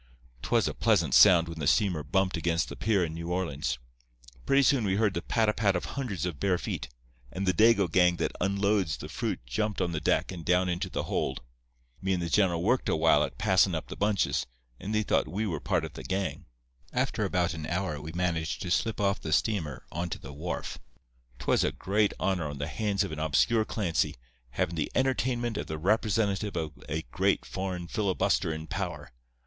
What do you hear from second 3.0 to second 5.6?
in New Orleans. Pretty soon we heard the pat a